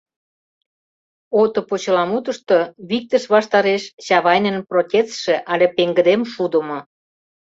[1.41, 2.57] «Ото» почеламутышто
[2.89, 6.79] виктыш ваштареш Чавайнын протестше але пеҥгыдем шудымо.